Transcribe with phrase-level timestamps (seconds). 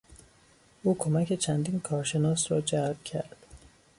[0.83, 3.37] او کمک چندین کارشناس را جلب کرد.